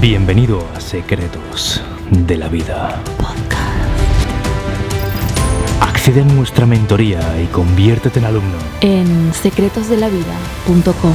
Bienvenido 0.00 0.66
a 0.74 0.80
Secretos 0.80 1.82
de 2.10 2.36
la 2.36 2.48
Vida. 2.48 3.00
Accede 5.80 6.22
a 6.22 6.24
nuestra 6.24 6.66
mentoría 6.66 7.20
y 7.40 7.46
conviértete 7.46 8.18
en 8.18 8.24
alumno. 8.24 8.58
en 8.80 9.32
secretosdelavida.com. 9.32 11.12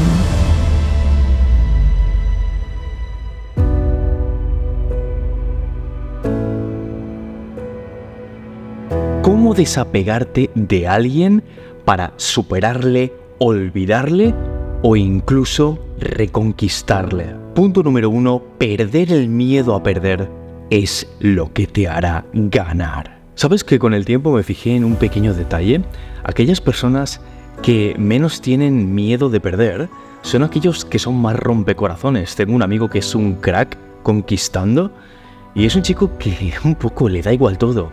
¿Cómo 9.21 9.53
desapegarte 9.53 10.49
de 10.55 10.87
alguien 10.87 11.43
para 11.83 12.13
superarle, 12.17 13.13
olvidarle 13.39 14.33
o 14.81 14.95
incluso 14.95 15.79
reconquistarle? 15.99 17.35
Punto 17.55 17.83
número 17.83 18.09
uno, 18.09 18.41
perder 18.57 19.11
el 19.11 19.29
miedo 19.29 19.75
a 19.75 19.83
perder 19.83 20.29
es 20.69 21.07
lo 21.19 21.51
que 21.53 21.67
te 21.67 21.87
hará 21.87 22.25
ganar. 22.33 23.17
¿Sabes 23.35 23.63
que 23.63 23.79
con 23.79 23.93
el 23.93 24.05
tiempo 24.05 24.31
me 24.31 24.43
fijé 24.43 24.75
en 24.75 24.83
un 24.83 24.95
pequeño 24.95 25.33
detalle? 25.33 25.81
Aquellas 26.23 26.61
personas 26.61 27.21
que 27.61 27.95
menos 27.97 28.41
tienen 28.41 28.93
miedo 28.93 29.29
de 29.29 29.39
perder 29.39 29.89
son 30.21 30.43
aquellos 30.43 30.85
que 30.85 30.99
son 30.99 31.15
más 31.21 31.35
rompecorazones. 31.35 32.35
Tengo 32.35 32.53
un 32.53 32.63
amigo 32.63 32.89
que 32.89 32.99
es 32.99 33.15
un 33.15 33.35
crack 33.35 33.77
conquistando 34.03 34.91
y 35.55 35.65
es 35.65 35.75
un 35.75 35.81
chico 35.81 36.17
que 36.17 36.53
un 36.63 36.75
poco 36.75 37.09
le 37.09 37.21
da 37.21 37.33
igual 37.33 37.57
todo. 37.57 37.91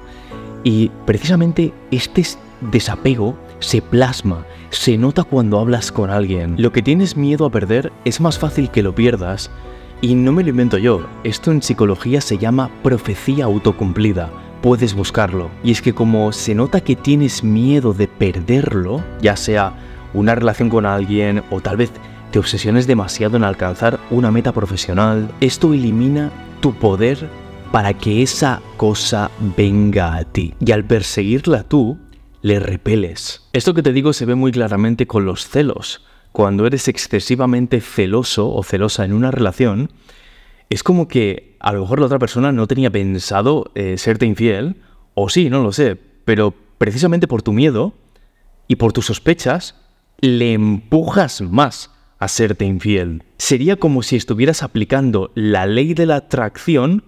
Y 0.64 0.90
precisamente 1.06 1.72
este 1.90 2.24
desapego 2.60 3.36
se 3.58 3.82
plasma, 3.82 4.44
se 4.74 4.98
nota 4.98 5.24
cuando 5.24 5.60
hablas 5.60 5.92
con 5.92 6.10
alguien. 6.10 6.56
Lo 6.58 6.72
que 6.72 6.82
tienes 6.82 7.16
miedo 7.16 7.46
a 7.46 7.50
perder 7.50 7.92
es 8.04 8.20
más 8.20 8.38
fácil 8.38 8.70
que 8.70 8.82
lo 8.82 8.94
pierdas. 8.94 9.50
Y 10.00 10.14
no 10.14 10.32
me 10.32 10.42
lo 10.42 10.50
invento 10.50 10.76
yo, 10.78 11.06
esto 11.22 11.50
en 11.50 11.62
psicología 11.62 12.20
se 12.20 12.38
llama 12.38 12.70
profecía 12.82 13.44
autocumplida. 13.46 14.30
Puedes 14.60 14.94
buscarlo. 14.94 15.50
Y 15.62 15.70
es 15.70 15.80
que 15.80 15.94
como 15.94 16.32
se 16.32 16.54
nota 16.54 16.80
que 16.80 16.96
tienes 16.96 17.44
miedo 17.44 17.94
de 17.94 18.08
perderlo, 18.08 19.02
ya 19.22 19.36
sea 19.36 19.74
una 20.12 20.34
relación 20.34 20.68
con 20.68 20.86
alguien 20.86 21.42
o 21.50 21.60
tal 21.60 21.76
vez 21.76 21.90
te 22.30 22.38
obsesiones 22.38 22.86
demasiado 22.86 23.36
en 23.36 23.44
alcanzar 23.44 24.00
una 24.10 24.30
meta 24.30 24.52
profesional, 24.52 25.30
esto 25.40 25.72
elimina 25.72 26.30
tu 26.60 26.74
poder 26.74 27.28
para 27.70 27.94
que 27.94 28.22
esa 28.22 28.60
cosa 28.76 29.30
venga 29.56 30.14
a 30.14 30.24
ti. 30.24 30.54
Y 30.64 30.72
al 30.72 30.84
perseguirla 30.84 31.62
tú, 31.62 31.98
le 32.44 32.60
repeles. 32.60 33.48
Esto 33.54 33.72
que 33.72 33.82
te 33.82 33.94
digo 33.94 34.12
se 34.12 34.26
ve 34.26 34.34
muy 34.34 34.52
claramente 34.52 35.06
con 35.06 35.24
los 35.24 35.48
celos. 35.48 36.04
Cuando 36.30 36.66
eres 36.66 36.88
excesivamente 36.88 37.80
celoso 37.80 38.52
o 38.52 38.62
celosa 38.62 39.06
en 39.06 39.14
una 39.14 39.30
relación, 39.30 39.90
es 40.68 40.82
como 40.82 41.08
que 41.08 41.56
a 41.58 41.72
lo 41.72 41.80
mejor 41.80 42.00
la 42.00 42.06
otra 42.06 42.18
persona 42.18 42.52
no 42.52 42.66
tenía 42.66 42.90
pensado 42.90 43.72
eh, 43.74 43.96
serte 43.96 44.26
infiel, 44.26 44.76
o 45.14 45.30
sí, 45.30 45.48
no 45.48 45.62
lo 45.62 45.72
sé, 45.72 45.96
pero 45.96 46.52
precisamente 46.76 47.26
por 47.26 47.40
tu 47.40 47.54
miedo 47.54 47.94
y 48.68 48.76
por 48.76 48.92
tus 48.92 49.06
sospechas, 49.06 49.80
le 50.20 50.52
empujas 50.52 51.40
más 51.40 51.92
a 52.18 52.28
serte 52.28 52.66
infiel. 52.66 53.22
Sería 53.38 53.76
como 53.76 54.02
si 54.02 54.16
estuvieras 54.16 54.62
aplicando 54.62 55.32
la 55.34 55.64
ley 55.64 55.94
de 55.94 56.04
la 56.04 56.16
atracción, 56.16 57.04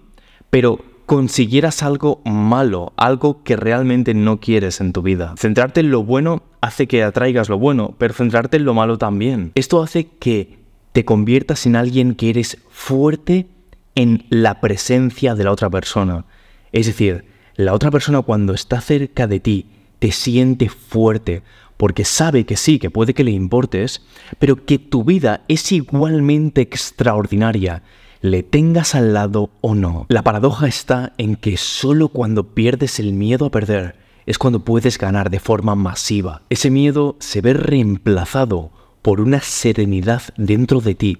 pero 0.49 0.83
consiguieras 1.07 1.83
algo 1.83 2.21
malo, 2.25 2.91
algo 2.97 3.41
que 3.43 3.55
realmente 3.55 4.13
no 4.13 4.41
quieres 4.41 4.81
en 4.81 4.91
tu 4.91 5.01
vida. 5.01 5.33
Centrarte 5.37 5.79
en 5.79 5.89
lo 5.89 6.03
bueno 6.03 6.43
hace 6.59 6.85
que 6.85 7.01
atraigas 7.01 7.47
lo 7.47 7.57
bueno, 7.57 7.95
pero 7.97 8.13
centrarte 8.13 8.57
en 8.57 8.65
lo 8.65 8.73
malo 8.73 8.97
también. 8.97 9.53
Esto 9.55 9.81
hace 9.81 10.07
que 10.19 10.59
te 10.91 11.05
conviertas 11.05 11.65
en 11.65 11.77
alguien 11.77 12.13
que 12.13 12.29
eres 12.29 12.57
fuerte 12.69 13.47
en 13.95 14.25
la 14.29 14.59
presencia 14.59 15.33
de 15.33 15.45
la 15.45 15.53
otra 15.53 15.69
persona. 15.69 16.25
Es 16.73 16.87
decir, 16.87 17.23
la 17.55 17.73
otra 17.73 17.89
persona 17.89 18.21
cuando 18.21 18.53
está 18.53 18.81
cerca 18.81 19.27
de 19.27 19.39
ti 19.39 19.65
te 19.99 20.11
siente 20.11 20.67
fuerte 20.67 21.41
porque 21.77 22.03
sabe 22.03 22.45
que 22.45 22.57
sí, 22.57 22.79
que 22.79 22.89
puede 22.89 23.13
que 23.13 23.23
le 23.23 23.31
importes, 23.31 24.01
pero 24.39 24.65
que 24.65 24.77
tu 24.77 25.05
vida 25.05 25.45
es 25.47 25.71
igualmente 25.71 26.59
extraordinaria, 26.59 27.83
le 28.21 28.43
tengas 28.43 28.95
al 28.95 29.13
lado 29.13 29.49
o 29.61 29.75
no. 29.75 30.05
La 30.09 30.23
paradoja 30.23 30.67
está 30.67 31.13
en 31.17 31.35
que 31.35 31.57
solo 31.57 32.09
cuando 32.09 32.53
pierdes 32.53 32.99
el 32.99 33.13
miedo 33.13 33.45
a 33.45 33.51
perder 33.51 33.95
es 34.25 34.37
cuando 34.37 34.65
puedes 34.65 34.97
ganar 34.97 35.29
de 35.29 35.39
forma 35.39 35.75
masiva. 35.75 36.41
Ese 36.49 36.69
miedo 36.69 37.15
se 37.19 37.41
ve 37.41 37.53
reemplazado 37.53 38.71
por 39.01 39.21
una 39.21 39.39
serenidad 39.41 40.21
dentro 40.35 40.81
de 40.81 40.95
ti 40.95 41.17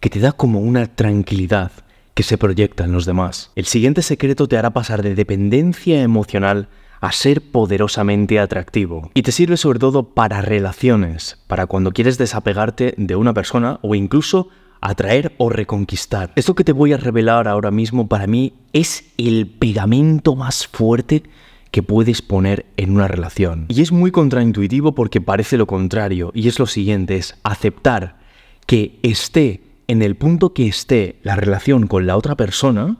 que 0.00 0.10
te 0.10 0.20
da 0.20 0.32
como 0.32 0.60
una 0.60 0.86
tranquilidad 0.86 1.72
que 2.14 2.22
se 2.22 2.38
proyecta 2.38 2.84
en 2.84 2.92
los 2.92 3.04
demás. 3.04 3.50
El 3.54 3.66
siguiente 3.66 4.02
secreto 4.02 4.48
te 4.48 4.56
hará 4.56 4.70
pasar 4.70 5.02
de 5.02 5.14
dependencia 5.14 6.02
emocional 6.02 6.68
a 7.00 7.12
ser 7.12 7.42
poderosamente 7.52 8.40
atractivo. 8.40 9.10
Y 9.14 9.22
te 9.22 9.32
sirve 9.32 9.56
sobre 9.56 9.78
todo 9.78 10.14
para 10.14 10.40
relaciones, 10.40 11.38
para 11.46 11.66
cuando 11.66 11.92
quieres 11.92 12.18
desapegarte 12.18 12.94
de 12.96 13.14
una 13.14 13.34
persona 13.34 13.78
o 13.82 13.94
incluso 13.94 14.48
atraer 14.80 15.34
o 15.38 15.48
reconquistar. 15.48 16.32
Esto 16.36 16.54
que 16.54 16.64
te 16.64 16.72
voy 16.72 16.92
a 16.92 16.96
revelar 16.96 17.48
ahora 17.48 17.70
mismo 17.70 18.08
para 18.08 18.26
mí 18.26 18.54
es 18.72 19.04
el 19.16 19.46
pegamento 19.46 20.36
más 20.36 20.66
fuerte 20.66 21.22
que 21.70 21.82
puedes 21.82 22.22
poner 22.22 22.66
en 22.76 22.90
una 22.90 23.08
relación. 23.08 23.66
Y 23.68 23.82
es 23.82 23.92
muy 23.92 24.10
contraintuitivo 24.10 24.94
porque 24.94 25.20
parece 25.20 25.56
lo 25.56 25.66
contrario, 25.66 26.30
y 26.34 26.48
es 26.48 26.58
lo 26.58 26.66
siguiente, 26.66 27.16
es 27.16 27.36
aceptar 27.42 28.18
que 28.66 28.98
esté 29.02 29.62
en 29.86 30.02
el 30.02 30.16
punto 30.16 30.52
que 30.52 30.66
esté 30.66 31.18
la 31.22 31.36
relación 31.36 31.86
con 31.86 32.06
la 32.06 32.16
otra 32.16 32.36
persona, 32.36 32.98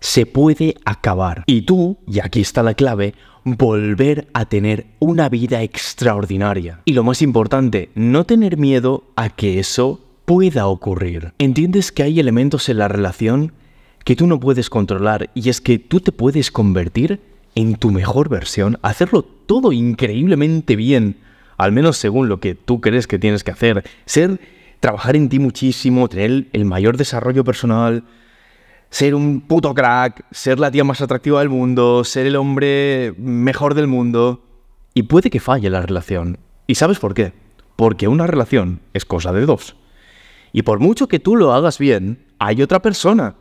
se 0.00 0.26
puede 0.26 0.76
acabar. 0.84 1.44
Y 1.46 1.62
tú, 1.62 1.98
y 2.06 2.20
aquí 2.20 2.40
está 2.40 2.62
la 2.62 2.74
clave, 2.74 3.14
volver 3.44 4.28
a 4.34 4.46
tener 4.46 4.86
una 4.98 5.28
vida 5.28 5.62
extraordinaria. 5.62 6.80
Y 6.84 6.92
lo 6.92 7.04
más 7.04 7.22
importante, 7.22 7.90
no 7.94 8.24
tener 8.24 8.56
miedo 8.56 9.04
a 9.16 9.30
que 9.30 9.58
eso 9.58 10.09
pueda 10.30 10.68
ocurrir. 10.68 11.32
¿Entiendes 11.38 11.90
que 11.90 12.04
hay 12.04 12.20
elementos 12.20 12.68
en 12.68 12.78
la 12.78 12.86
relación 12.86 13.52
que 14.04 14.14
tú 14.14 14.28
no 14.28 14.38
puedes 14.38 14.70
controlar 14.70 15.28
y 15.34 15.48
es 15.48 15.60
que 15.60 15.80
tú 15.80 15.98
te 15.98 16.12
puedes 16.12 16.52
convertir 16.52 17.20
en 17.56 17.74
tu 17.74 17.90
mejor 17.90 18.28
versión, 18.28 18.78
hacerlo 18.82 19.24
todo 19.24 19.72
increíblemente 19.72 20.76
bien, 20.76 21.16
al 21.56 21.72
menos 21.72 21.96
según 21.96 22.28
lo 22.28 22.38
que 22.38 22.54
tú 22.54 22.80
crees 22.80 23.08
que 23.08 23.18
tienes 23.18 23.42
que 23.42 23.50
hacer, 23.50 23.82
ser 24.04 24.38
trabajar 24.78 25.16
en 25.16 25.28
ti 25.28 25.40
muchísimo, 25.40 26.08
tener 26.08 26.46
el 26.52 26.64
mayor 26.64 26.96
desarrollo 26.96 27.42
personal, 27.42 28.04
ser 28.88 29.16
un 29.16 29.40
puto 29.40 29.74
crack, 29.74 30.26
ser 30.30 30.60
la 30.60 30.70
tía 30.70 30.84
más 30.84 31.00
atractiva 31.00 31.40
del 31.40 31.48
mundo, 31.48 32.04
ser 32.04 32.28
el 32.28 32.36
hombre 32.36 33.14
mejor 33.18 33.74
del 33.74 33.88
mundo. 33.88 34.44
Y 34.94 35.02
puede 35.02 35.28
que 35.28 35.40
falle 35.40 35.70
la 35.70 35.82
relación. 35.82 36.38
¿Y 36.68 36.76
sabes 36.76 37.00
por 37.00 37.14
qué? 37.14 37.32
Porque 37.74 38.06
una 38.06 38.28
relación 38.28 38.78
es 38.94 39.04
cosa 39.04 39.32
de 39.32 39.44
dos. 39.44 39.74
Y 40.52 40.62
por 40.62 40.80
mucho 40.80 41.08
que 41.08 41.18
tú 41.18 41.36
lo 41.36 41.52
hagas 41.52 41.78
bien, 41.78 42.24
hay 42.38 42.62
otra 42.62 42.80
persona. 42.80 43.34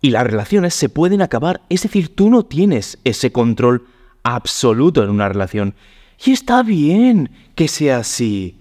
Y 0.00 0.10
las 0.10 0.24
relaciones 0.24 0.74
se 0.74 0.88
pueden 0.88 1.22
acabar. 1.22 1.60
Es 1.68 1.82
decir, 1.82 2.14
tú 2.14 2.30
no 2.30 2.44
tienes 2.44 2.98
ese 3.04 3.32
control 3.32 3.86
absoluto 4.22 5.02
en 5.02 5.10
una 5.10 5.28
relación. 5.28 5.74
Y 6.24 6.32
está 6.32 6.62
bien 6.62 7.30
que 7.54 7.68
sea 7.68 7.98
así. 7.98 8.56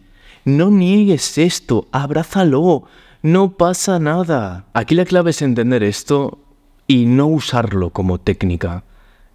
No 0.45 0.69
niegues 0.69 1.37
esto, 1.37 1.87
abrázalo, 1.91 2.83
no 3.21 3.51
pasa 3.51 3.99
nada. 3.99 4.65
Aquí 4.73 4.95
la 4.95 5.05
clave 5.05 5.31
es 5.31 5.41
entender 5.41 5.83
esto 5.83 6.39
y 6.87 7.05
no 7.05 7.27
usarlo 7.27 7.91
como 7.91 8.19
técnica. 8.19 8.83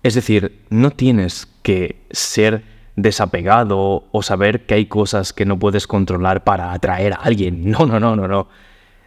Es 0.02 0.14
decir, 0.14 0.60
no 0.70 0.90
tienes 0.90 1.48
que 1.62 2.04
ser 2.10 2.73
desapegado 2.96 4.04
o 4.12 4.22
saber 4.22 4.66
que 4.66 4.74
hay 4.74 4.86
cosas 4.86 5.32
que 5.32 5.44
no 5.44 5.58
puedes 5.58 5.86
controlar 5.86 6.44
para 6.44 6.72
atraer 6.72 7.12
a 7.14 7.16
alguien. 7.16 7.70
No, 7.70 7.86
no, 7.86 7.98
no, 7.98 8.16
no, 8.16 8.28
no. 8.28 8.48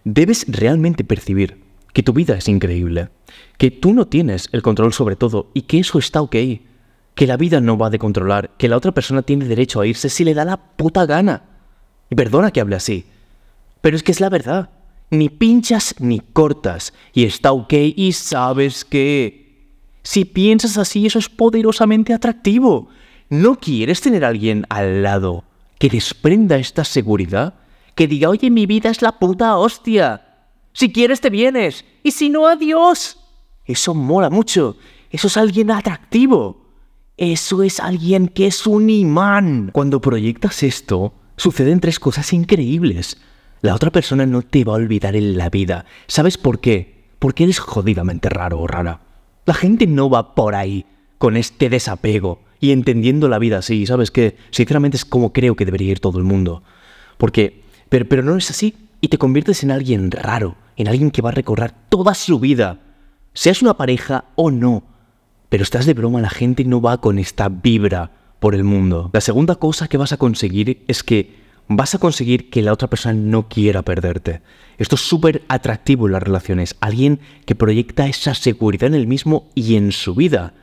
Debes 0.03 0.45
realmente 0.47 1.03
percibir 1.03 1.63
que 1.93 2.03
tu 2.03 2.13
vida 2.13 2.37
es 2.37 2.47
increíble, 2.47 3.09
que 3.57 3.71
tú 3.71 3.93
no 3.93 4.07
tienes 4.07 4.49
el 4.51 4.61
control 4.61 4.93
sobre 4.93 5.15
todo 5.15 5.49
y 5.53 5.63
que 5.63 5.79
eso 5.79 5.99
está 5.99 6.21
ok, 6.21 6.35
que 7.15 7.27
la 7.27 7.37
vida 7.37 7.59
no 7.59 7.77
va 7.77 7.89
de 7.89 7.99
controlar, 7.99 8.51
que 8.57 8.67
la 8.67 8.77
otra 8.77 8.91
persona 8.91 9.23
tiene 9.23 9.45
derecho 9.45 9.81
a 9.81 9.87
irse 9.87 10.09
si 10.09 10.23
le 10.23 10.33
da 10.33 10.45
la 10.45 10.57
puta 10.57 11.05
gana. 11.05 11.43
Y 12.09 12.15
perdona 12.15 12.51
que 12.51 12.61
hable 12.61 12.75
así, 12.75 13.05
pero 13.81 13.95
es 13.95 14.03
que 14.03 14.11
es 14.11 14.21
la 14.21 14.29
verdad. 14.29 14.69
Ni 15.09 15.29
pinchas 15.29 15.95
ni 15.99 16.19
cortas 16.19 16.93
y 17.13 17.23
está 17.23 17.51
ok 17.51 17.73
y 17.95 18.11
sabes 18.11 18.83
que... 18.83 19.47
Si 20.03 20.23
piensas 20.23 20.77
así, 20.77 21.05
eso 21.05 21.19
es 21.19 21.27
poderosamente 21.27 22.13
atractivo. 22.13 22.89
¿No 23.29 23.59
quieres 23.59 24.01
tener 24.01 24.23
alguien 24.23 24.65
al 24.69 25.03
lado 25.03 25.43
que 25.79 25.89
desprenda 25.89 26.57
esta 26.57 26.83
seguridad? 26.83 27.55
Que 27.95 28.07
diga, 28.07 28.29
oye, 28.29 28.49
mi 28.49 28.65
vida 28.65 28.89
es 28.89 29.01
la 29.01 29.19
puta 29.19 29.57
hostia. 29.57 30.47
Si 30.73 30.91
quieres 30.91 31.21
te 31.21 31.29
vienes. 31.29 31.85
Y 32.03 32.11
si 32.11 32.29
no, 32.29 32.47
adiós. 32.47 33.19
Eso 33.65 33.93
mola 33.93 34.29
mucho. 34.29 34.77
Eso 35.09 35.27
es 35.27 35.37
alguien 35.37 35.71
atractivo. 35.71 36.67
Eso 37.17 37.63
es 37.63 37.79
alguien 37.79 38.27
que 38.27 38.47
es 38.47 38.67
un 38.67 38.89
imán. 38.89 39.71
Cuando 39.73 39.99
proyectas 39.99 40.63
esto, 40.63 41.13
suceden 41.35 41.79
tres 41.79 41.99
cosas 41.99 42.31
increíbles. 42.33 43.17
La 43.61 43.73
otra 43.73 43.91
persona 43.91 44.25
no 44.25 44.43
te 44.43 44.63
va 44.63 44.73
a 44.73 44.77
olvidar 44.77 45.15
en 45.15 45.37
la 45.37 45.49
vida. 45.49 45.85
¿Sabes 46.07 46.37
por 46.37 46.59
qué? 46.59 46.97
porque 47.19 47.43
eres 47.43 47.59
jodidamente 47.59 48.29
raro 48.29 48.59
o 48.59 48.67
rara. 48.67 49.01
La 49.45 49.53
gente 49.53 49.87
no 49.87 50.09
va 50.09 50.35
por 50.35 50.55
ahí 50.55 50.85
con 51.17 51.37
este 51.37 51.69
desapego 51.69 52.41
y 52.59 52.71
entendiendo 52.71 53.29
la 53.29 53.39
vida 53.39 53.59
así, 53.59 53.85
¿sabes? 53.85 54.11
Que 54.11 54.35
sinceramente 54.51 54.97
es 54.97 55.05
como 55.05 55.33
creo 55.33 55.55
que 55.55 55.65
debería 55.65 55.91
ir 55.91 55.99
todo 55.99 56.17
el 56.17 56.23
mundo. 56.23 56.63
Porque, 57.17 57.63
pero, 57.89 58.07
pero 58.07 58.23
no 58.23 58.35
es 58.37 58.49
así 58.49 58.75
y 59.01 59.09
te 59.09 59.17
conviertes 59.17 59.63
en 59.63 59.71
alguien 59.71 60.11
raro, 60.11 60.55
en 60.75 60.87
alguien 60.87 61.11
que 61.11 61.21
va 61.21 61.29
a 61.29 61.33
recorrer 61.33 61.73
toda 61.89 62.13
su 62.13 62.39
vida, 62.39 62.79
seas 63.33 63.61
una 63.61 63.77
pareja 63.77 64.25
o 64.35 64.51
no. 64.51 64.83
Pero 65.49 65.63
estás 65.63 65.85
de 65.85 65.93
broma, 65.93 66.21
la 66.21 66.29
gente 66.29 66.65
no 66.65 66.81
va 66.81 66.99
con 66.99 67.19
esta 67.19 67.49
vibra 67.49 68.11
por 68.39 68.55
el 68.55 68.63
mundo. 68.63 69.09
La 69.13 69.21
segunda 69.21 69.55
cosa 69.55 69.87
que 69.87 69.97
vas 69.97 70.11
a 70.11 70.17
conseguir 70.17 70.83
es 70.87 71.03
que 71.03 71.47
vas 71.67 71.95
a 71.95 71.99
conseguir 71.99 72.49
que 72.49 72.61
la 72.61 72.73
otra 72.73 72.89
persona 72.89 73.13
no 73.13 73.47
quiera 73.47 73.81
perderte. 73.81 74.41
Esto 74.77 74.95
es 74.95 75.01
súper 75.01 75.43
atractivo 75.47 76.07
en 76.07 76.13
las 76.13 76.23
relaciones. 76.23 76.75
Alguien 76.79 77.19
que 77.45 77.55
proyecta 77.55 78.07
esa 78.07 78.33
seguridad 78.33 78.87
en 78.87 78.95
el 78.95 79.07
mismo 79.07 79.49
y 79.55 79.75
en 79.75 79.91
su 79.91 80.15
vida. 80.15 80.53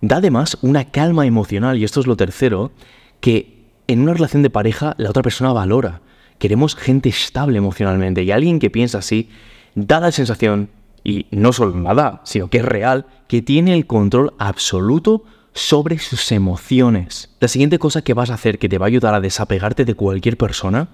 Da 0.00 0.16
además 0.16 0.58
una 0.62 0.84
calma 0.84 1.26
emocional, 1.26 1.78
y 1.78 1.84
esto 1.84 2.00
es 2.00 2.06
lo 2.06 2.16
tercero, 2.16 2.72
que 3.20 3.56
en 3.86 4.00
una 4.00 4.14
relación 4.14 4.42
de 4.42 4.50
pareja 4.50 4.94
la 4.98 5.10
otra 5.10 5.22
persona 5.22 5.52
valora. 5.52 6.00
Queremos 6.38 6.76
gente 6.76 7.08
estable 7.08 7.58
emocionalmente 7.58 8.22
y 8.22 8.30
alguien 8.30 8.58
que 8.58 8.70
piensa 8.70 8.98
así 8.98 9.30
da 9.74 10.00
la 10.00 10.12
sensación, 10.12 10.70
y 11.04 11.26
no 11.30 11.52
solo 11.52 11.74
nada, 11.76 12.20
sino 12.24 12.48
que 12.48 12.58
es 12.58 12.64
real, 12.64 13.06
que 13.28 13.42
tiene 13.42 13.74
el 13.74 13.86
control 13.86 14.34
absoluto 14.38 15.24
sobre 15.52 15.98
sus 15.98 16.32
emociones. 16.32 17.30
La 17.40 17.48
siguiente 17.48 17.78
cosa 17.78 18.02
que 18.02 18.12
vas 18.12 18.30
a 18.30 18.34
hacer 18.34 18.58
que 18.58 18.68
te 18.68 18.78
va 18.78 18.86
a 18.86 18.88
ayudar 18.88 19.14
a 19.14 19.20
desapegarte 19.20 19.84
de 19.84 19.94
cualquier 19.94 20.36
persona 20.36 20.88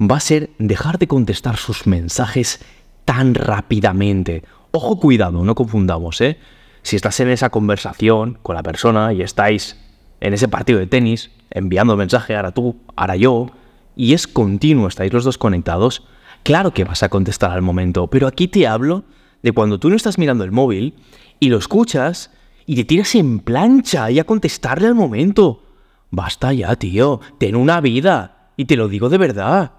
va 0.00 0.16
a 0.16 0.20
ser 0.20 0.50
dejar 0.58 0.98
de 0.98 1.06
contestar 1.06 1.56
sus 1.56 1.86
mensajes 1.86 2.60
tan 3.04 3.34
rápidamente. 3.34 4.42
Ojo, 4.72 4.98
cuidado, 4.98 5.44
no 5.44 5.54
confundamos, 5.54 6.20
¿eh? 6.20 6.38
Si 6.82 6.96
estás 6.96 7.20
en 7.20 7.28
esa 7.28 7.50
conversación 7.50 8.38
con 8.42 8.54
la 8.54 8.62
persona 8.62 9.12
y 9.12 9.22
estáis 9.22 9.76
en 10.20 10.34
ese 10.34 10.48
partido 10.48 10.78
de 10.78 10.86
tenis, 10.86 11.30
enviando 11.50 11.96
mensaje, 11.96 12.36
ahora 12.36 12.52
tú, 12.52 12.76
ahora 12.96 13.16
yo, 13.16 13.50
y 13.96 14.14
es 14.14 14.26
continuo, 14.26 14.88
estáis 14.88 15.12
los 15.12 15.24
dos 15.24 15.38
conectados, 15.38 16.06
claro 16.42 16.72
que 16.72 16.84
vas 16.84 17.02
a 17.02 17.08
contestar 17.08 17.50
al 17.50 17.62
momento, 17.62 18.06
pero 18.08 18.26
aquí 18.26 18.48
te 18.48 18.66
hablo 18.66 19.04
de 19.42 19.52
cuando 19.52 19.78
tú 19.78 19.88
no 19.90 19.96
estás 19.96 20.18
mirando 20.18 20.44
el 20.44 20.52
móvil 20.52 20.94
y 21.38 21.48
lo 21.48 21.58
escuchas 21.58 22.30
y 22.66 22.76
te 22.76 22.84
tiras 22.84 23.14
en 23.14 23.40
plancha 23.40 24.10
y 24.10 24.18
a 24.18 24.24
contestarle 24.24 24.86
al 24.86 24.94
momento. 24.94 25.64
Basta 26.10 26.52
ya, 26.52 26.76
tío, 26.76 27.20
ten 27.38 27.56
una 27.56 27.80
vida. 27.80 28.52
Y 28.56 28.66
te 28.66 28.76
lo 28.76 28.88
digo 28.88 29.08
de 29.08 29.18
verdad. 29.18 29.72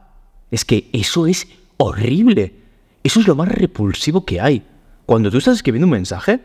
Es 0.49 0.65
que 0.65 0.89
eso 0.91 1.27
es 1.27 1.47
horrible. 1.77 2.55
Eso 3.03 3.19
es 3.19 3.27
lo 3.27 3.35
más 3.35 3.47
repulsivo 3.47 4.25
que 4.25 4.41
hay. 4.41 4.63
Cuando 5.05 5.29
tú 5.29 5.37
estás 5.37 5.55
escribiendo 5.55 5.85
un 5.85 5.91
mensaje 5.91 6.41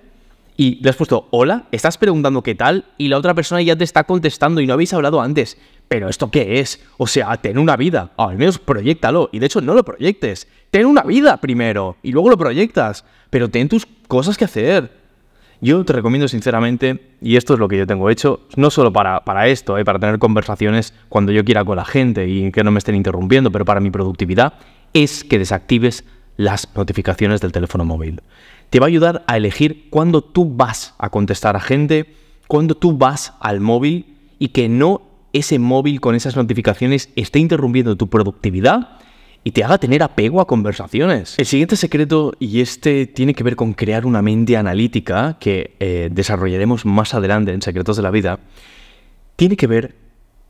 y 0.56 0.76
le 0.82 0.90
has 0.90 0.96
puesto 0.96 1.28
hola, 1.30 1.66
estás 1.70 1.98
preguntando 1.98 2.42
qué 2.42 2.54
tal 2.54 2.86
y 2.96 3.08
la 3.08 3.18
otra 3.18 3.34
persona 3.34 3.60
ya 3.62 3.76
te 3.76 3.84
está 3.84 4.04
contestando 4.04 4.60
y 4.60 4.66
no 4.66 4.72
habéis 4.72 4.94
hablado 4.94 5.20
antes. 5.20 5.58
Pero 5.88 6.08
¿esto 6.08 6.30
qué 6.30 6.60
es? 6.60 6.82
O 6.96 7.06
sea, 7.06 7.36
ten 7.36 7.58
una 7.58 7.76
vida. 7.76 8.10
Al 8.16 8.36
menos 8.36 8.58
proyectalo. 8.58 9.28
Y 9.32 9.38
de 9.38 9.46
hecho, 9.46 9.60
no 9.60 9.74
lo 9.74 9.84
proyectes. 9.84 10.48
Ten 10.70 10.86
una 10.86 11.02
vida 11.02 11.36
primero 11.36 11.96
y 12.02 12.10
luego 12.10 12.30
lo 12.30 12.38
proyectas. 12.38 13.04
Pero 13.30 13.48
ten 13.48 13.68
tus 13.68 13.86
cosas 14.08 14.36
que 14.36 14.46
hacer. 14.46 14.90
Yo 15.60 15.84
te 15.84 15.92
recomiendo 15.94 16.28
sinceramente, 16.28 17.12
y 17.22 17.36
esto 17.36 17.54
es 17.54 17.60
lo 17.60 17.66
que 17.66 17.78
yo 17.78 17.86
tengo 17.86 18.10
hecho, 18.10 18.40
no 18.56 18.68
solo 18.68 18.92
para, 18.92 19.24
para 19.24 19.48
esto, 19.48 19.78
eh, 19.78 19.86
para 19.86 19.98
tener 19.98 20.18
conversaciones 20.18 20.92
cuando 21.08 21.32
yo 21.32 21.46
quiera 21.46 21.64
con 21.64 21.76
la 21.76 21.84
gente 21.86 22.28
y 22.28 22.52
que 22.52 22.62
no 22.62 22.70
me 22.70 22.78
estén 22.78 22.94
interrumpiendo, 22.94 23.50
pero 23.50 23.64
para 23.64 23.80
mi 23.80 23.90
productividad, 23.90 24.52
es 24.92 25.24
que 25.24 25.38
desactives 25.38 26.04
las 26.36 26.68
notificaciones 26.74 27.40
del 27.40 27.52
teléfono 27.52 27.84
móvil. 27.84 28.22
Te 28.70 28.80
va 28.80 28.86
a 28.86 28.88
ayudar 28.88 29.24
a 29.26 29.36
elegir 29.36 29.88
cuándo 29.90 30.22
tú 30.22 30.54
vas 30.54 30.94
a 30.98 31.10
contestar 31.10 31.56
a 31.56 31.60
gente, 31.60 32.14
cuándo 32.46 32.74
tú 32.76 32.96
vas 32.96 33.34
al 33.40 33.60
móvil 33.60 34.16
y 34.38 34.48
que 34.48 34.68
no 34.68 35.02
ese 35.32 35.58
móvil 35.58 36.00
con 36.00 36.14
esas 36.14 36.36
notificaciones 36.36 37.10
esté 37.16 37.38
interrumpiendo 37.38 37.96
tu 37.96 38.08
productividad 38.08 38.98
y 39.44 39.52
te 39.52 39.62
haga 39.62 39.78
tener 39.78 40.02
apego 40.02 40.40
a 40.40 40.46
conversaciones. 40.46 41.38
El 41.38 41.46
siguiente 41.46 41.76
secreto, 41.76 42.32
y 42.40 42.60
este 42.60 43.06
tiene 43.06 43.32
que 43.32 43.44
ver 43.44 43.54
con 43.54 43.74
crear 43.74 44.04
una 44.04 44.20
mente 44.20 44.56
analítica, 44.56 45.36
que 45.38 45.76
eh, 45.78 46.08
desarrollaremos 46.10 46.84
más 46.84 47.14
adelante 47.14 47.52
en 47.52 47.62
Secretos 47.62 47.96
de 47.96 48.02
la 48.02 48.10
Vida, 48.10 48.40
tiene 49.36 49.56
que 49.56 49.68
ver 49.68 49.94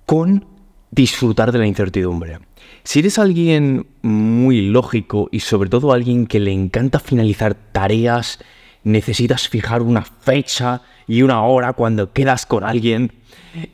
con 0.06 0.46
disfrutar 0.90 1.52
de 1.52 1.58
la 1.58 1.66
incertidumbre. 1.66 2.38
Si 2.84 3.00
eres 3.00 3.18
alguien 3.18 3.86
muy 4.02 4.62
lógico 4.62 5.28
y 5.32 5.40
sobre 5.40 5.68
todo 5.68 5.92
alguien 5.92 6.26
que 6.26 6.40
le 6.40 6.52
encanta 6.52 7.00
finalizar 7.00 7.54
tareas, 7.54 8.38
necesitas 8.84 9.48
fijar 9.48 9.82
una 9.82 10.02
fecha 10.02 10.82
y 11.08 11.22
una 11.22 11.42
hora 11.42 11.72
cuando 11.72 12.12
quedas 12.12 12.46
con 12.46 12.64
alguien, 12.64 13.12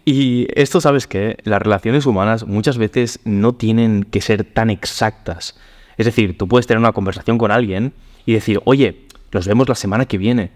y 0.05 0.47
esto 0.55 0.81
sabes 0.81 1.07
que 1.07 1.37
las 1.45 1.61
relaciones 1.61 2.07
humanas 2.07 2.47
muchas 2.47 2.79
veces 2.79 3.21
no 3.25 3.55
tienen 3.55 4.05
que 4.05 4.21
ser 4.21 4.45
tan 4.45 4.71
exactas. 4.71 5.59
Es 5.97 6.07
decir, 6.07 6.39
tú 6.39 6.49
puedes 6.49 6.67
tener 6.67 6.79
una 6.79 6.93
conversación 6.93 7.39
con 7.39 7.51
alguien 7.51 7.93
y 8.25 8.33
decir, 8.33 8.61
oye, 8.65 9.07
nos 9.33 9.47
vemos 9.47 9.69
la 9.69 9.75
semana 9.75 10.07
que 10.07 10.19
viene. 10.19 10.51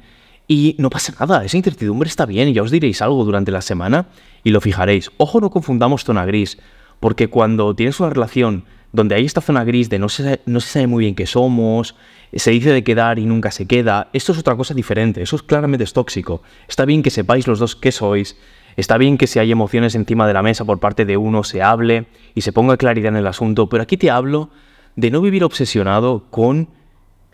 Y 0.49 0.77
no 0.79 0.91
pasa 0.91 1.13
nada, 1.19 1.45
esa 1.45 1.57
incertidumbre 1.57 2.09
está 2.09 2.25
bien 2.25 2.53
ya 2.55 2.63
os 2.63 2.71
diréis 2.71 3.03
algo 3.03 3.25
durante 3.25 3.51
la 3.51 3.63
semana 3.63 4.07
y 4.45 4.51
lo 4.51 4.61
fijaréis. 4.61 5.11
Ojo, 5.17 5.41
no 5.41 5.51
confundamos 5.51 6.05
zona 6.05 6.25
gris, 6.25 6.59
porque 7.01 7.29
cuando 7.29 7.75
tienes 7.75 7.99
una 7.99 8.11
relación 8.11 8.65
donde 8.93 9.17
hay 9.17 9.25
esta 9.25 9.41
zona 9.41 9.65
gris 9.65 9.91
de 9.91 9.99
no 9.99 10.09
se, 10.09 10.41
no 10.47 10.61
se 10.61 10.69
sabe 10.69 10.87
muy 10.87 11.05
bien 11.05 11.15
qué 11.15 11.27
somos, 11.27 11.97
se 12.33 12.51
dice 12.53 12.71
de 12.71 12.85
quedar 12.85 13.19
y 13.19 13.27
nunca 13.27 13.51
se 13.51 13.67
queda, 13.67 14.09
esto 14.13 14.33
es 14.33 14.39
otra 14.39 14.57
cosa 14.57 14.73
diferente, 14.73 15.23
eso 15.23 15.37
es 15.37 15.43
claramente 15.43 15.85
es 15.85 15.93
tóxico. 15.93 16.43
Está 16.69 16.85
bien 16.85 17.03
que 17.03 17.11
sepáis 17.11 17.47
los 17.47 17.59
dos 17.59 17.75
qué 17.75 17.91
sois, 17.93 18.37
Está 18.77 18.99
bien 18.99 19.17
que 19.17 19.27
si 19.27 19.39
hay 19.39 19.51
emociones 19.51 19.95
encima 19.95 20.27
de 20.27 20.35
la 20.35 20.43
mesa 20.43 20.65
por 20.67 20.79
parte 20.79 21.07
de 21.07 21.17
uno 21.17 21.45
se 21.45 21.63
hable 21.63 22.07
y 22.35 22.43
se 22.43 22.53
ponga 22.53 22.77
claridad 22.77 23.09
en 23.09 23.17
el 23.17 23.27
asunto, 23.27 23.69
pero 23.71 23.83
aquí 23.83 23.97
te 23.97 24.11
hablo 24.11 24.51
de 24.97 25.11
no 25.11 25.23
vivir 25.23 25.45
obsesionado 25.45 26.27
con 26.31 26.69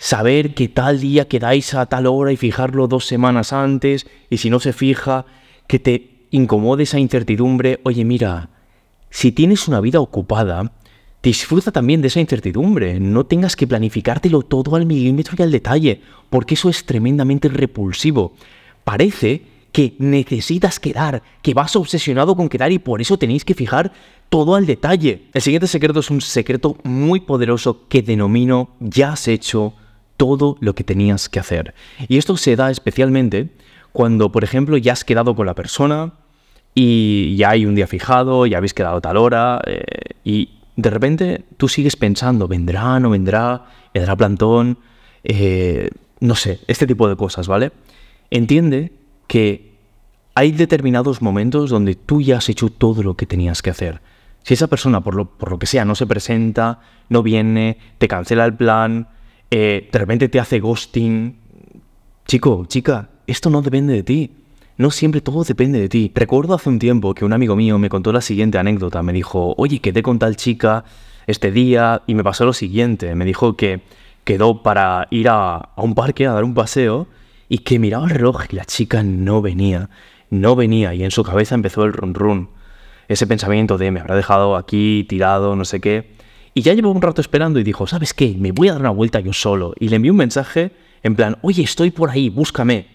saber 0.03 0.53
que 0.55 0.67
tal 0.67 0.99
día 0.99 1.29
quedáis 1.29 1.75
a 1.75 1.87
tal 1.87 2.09
hora 2.09 2.33
y 2.33 2.37
fijarlo 2.37 2.89
dos 2.89 3.07
semanas 3.07 3.53
antes 3.53 4.09
y 4.31 4.39
si 4.39 4.51
no 4.51 4.59
se 4.59 4.73
fija, 4.73 5.27
que 5.69 5.79
te 5.79 6.27
incomode 6.33 6.83
esa 6.83 6.99
incertidumbre. 6.99 7.79
Oye, 7.85 8.05
mira, 8.05 8.51
si 9.11 9.31
tienes 9.31 9.69
una 9.69 9.81
vida 9.81 10.01
ocupada, 10.01 10.73
disfruta 11.23 11.71
también 11.71 12.03
de 12.03 12.09
esa 12.09 12.19
incertidumbre. 12.19 12.99
No 12.99 13.27
tengas 13.27 13.55
que 13.55 13.69
planificártelo 13.69 14.43
todo 14.43 14.75
al 14.75 14.87
milímetro 14.87 15.37
y 15.39 15.43
al 15.43 15.53
detalle, 15.53 16.01
porque 16.31 16.55
eso 16.55 16.69
es 16.69 16.85
tremendamente 16.85 17.49
repulsivo. 17.49 18.35
Parece 18.83 19.45
que 19.71 19.95
necesitas 20.01 20.81
quedar, 20.81 21.23
que 21.43 21.55
vas 21.55 21.77
obsesionado 21.77 22.35
con 22.35 22.49
quedar 22.49 22.73
y 22.73 22.81
por 22.81 23.01
eso 23.01 23.19
tenéis 23.19 23.45
que 23.45 23.55
fijar 23.55 23.93
todo 24.31 24.57
al 24.57 24.67
detalle. 24.67 25.29
El 25.33 25.43
siguiente 25.43 25.69
secreto 25.69 26.01
es 26.01 26.11
un 26.11 26.21
secreto 26.21 26.77
muy 26.83 27.21
poderoso 27.21 27.87
que 27.89 28.03
denomino 28.03 28.71
ya 28.81 29.13
has 29.13 29.29
hecho 29.29 29.75
todo 30.23 30.57
lo 30.61 30.77
que 30.77 30.85
tenías 30.85 31.29
que 31.29 31.41
hacer. 31.41 31.75
Y 32.07 32.17
esto 32.17 32.37
se 32.37 32.55
da 32.55 32.71
especialmente 32.71 33.49
cuando, 33.91 34.31
por 34.31 34.45
ejemplo, 34.45 34.77
ya 34.77 34.93
has 34.93 35.03
quedado 35.03 35.35
con 35.35 35.47
la 35.47 35.57
persona 35.57 36.13
y 36.77 37.35
ya 37.35 37.51
hay 37.51 37.67
un 37.67 37.75
día 37.75 37.89
fijado, 37.89 38.47
ya 38.47 38.59
habéis 38.59 38.73
quedado 38.73 39.01
tal 39.01 39.17
hora 39.17 39.61
eh, 39.67 39.83
y 40.23 40.51
de 40.77 40.91
repente 40.91 41.45
tú 41.57 41.67
sigues 41.67 41.97
pensando, 41.97 42.47
vendrá, 42.47 43.01
no 43.01 43.11
vendrá, 43.11 43.65
vendrá 43.93 44.15
plantón, 44.15 44.79
eh, 45.25 45.91
no 46.21 46.37
sé, 46.37 46.61
este 46.69 46.87
tipo 46.87 47.09
de 47.09 47.17
cosas, 47.17 47.49
¿vale? 47.49 47.73
Entiende 48.31 48.93
que 49.27 49.73
hay 50.37 50.53
determinados 50.53 51.21
momentos 51.21 51.69
donde 51.69 51.97
tú 51.97 52.23
ya 52.23 52.37
has 52.37 52.49
hecho 52.49 52.69
todo 52.69 53.03
lo 53.03 53.17
que 53.17 53.27
tenías 53.27 53.61
que 53.61 53.71
hacer. 53.71 54.01
Si 54.45 54.55
esa 54.55 54.69
persona, 54.69 55.01
por 55.01 55.17
lo, 55.17 55.25
por 55.25 55.51
lo 55.51 55.59
que 55.59 55.67
sea, 55.67 55.85
no 55.85 55.97
se 55.97 56.07
presenta, 56.07 56.79
no 57.09 57.25
viene, 57.25 57.79
te 57.99 58.07
cancela 58.07 58.45
el 58.45 58.55
plan, 58.55 59.09
eh, 59.55 59.87
de 59.93 59.99
repente 59.99 60.31
te 60.31 60.41
hace 60.41 60.61
ghosting, 60.61 61.37
chico, 62.27 62.65
chica, 62.67 63.11
esto 63.27 63.51
no 63.51 63.61
depende 63.61 63.93
de 63.93 64.03
ti. 64.03 64.31
No 64.79 64.91
siempre 64.91 65.21
todo 65.21 65.45
depende 65.45 65.79
de 65.79 65.91
ti. 65.91 66.11
Recuerdo 66.15 66.55
hace 66.55 66.71
un 66.71 66.79
tiempo 66.79 67.13
que 67.13 67.27
un 67.27 67.35
amigo 67.35 67.55
mío 67.55 67.79
me 67.79 67.91
contó 67.91 68.13
la 68.13 68.23
siguiente 68.23 68.57
anécdota. 68.57 69.03
Me 69.03 69.13
dijo, 69.13 69.55
oye, 69.59 69.81
quedé 69.81 70.03
con 70.03 70.19
tal 70.19 70.37
chica 70.37 70.85
este 71.27 71.53
día 71.53 72.01
y 72.07 72.15
me 72.15 72.25
pasó 72.25 72.47
lo 72.47 72.55
siguiente. 72.55 73.15
Me 73.15 73.27
dijo 73.27 73.55
que 73.55 73.83
quedó 74.25 74.63
para 74.63 75.07
ir 75.11 75.29
a, 75.29 75.57
a 75.57 75.83
un 75.83 75.95
parque 75.95 76.27
a 76.27 76.33
dar 76.33 76.45
un 76.45 76.55
paseo 76.55 77.07
y 77.51 77.59
que 77.59 77.79
miraba 77.79 78.07
el 78.07 78.11
reloj 78.11 78.45
y 78.51 78.57
la 78.57 78.65
chica 78.65 79.03
no 79.03 79.43
venía, 79.43 79.91
no 80.31 80.57
venía 80.57 80.95
y 80.95 81.05
en 81.05 81.11
su 81.11 81.25
cabeza 81.25 81.55
empezó 81.55 81.85
el 81.85 81.93
run 81.93 82.15
run, 82.15 82.49
ese 83.09 83.27
pensamiento 83.27 83.77
de 83.77 83.91
me 83.91 84.01
habrá 84.01 84.17
dejado 84.17 84.57
aquí 84.57 85.05
tirado, 85.07 85.57
no 85.57 85.67
sé 85.67 85.79
qué. 85.83 86.23
Y 86.55 86.63
ya 86.63 86.75
llevó 86.75 86.91
un 86.91 87.03
rato 87.03 87.21
esperando 87.21 87.59
y 87.59 87.65
dijo, 87.65 87.87
¿sabes 87.87 88.13
qué? 88.13 88.35
Me 88.39 88.53
voy 88.53 88.69
a 88.69 88.73
dar 88.73 88.83
una 88.83 88.91
vuelta 88.91 89.21
yo 89.21 89.33
solo. 89.33 89.75
Y 89.79 89.89
le 89.89 89.97
envió 89.97 90.13
un 90.13 90.19
mensaje 90.19 90.73
en 91.03 91.17
plan, 91.17 91.39
oye, 91.43 91.63
estoy 91.63 91.91
por 91.91 92.11
ahí, 92.11 92.29
búscame. 92.29 92.87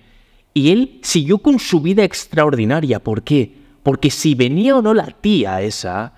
Y 0.54 0.72
él 0.72 1.00
siguió 1.02 1.40
con 1.40 1.60
su 1.60 1.82
vida 1.82 2.04
extraordinaria. 2.04 3.04
¿Por 3.04 3.24
qué? 3.24 3.54
Porque 3.84 4.12
si 4.12 4.36
venía 4.36 4.76
o 4.76 4.82
no 4.82 4.94
la 4.94 5.08
tía 5.08 5.62
esa, 5.62 6.14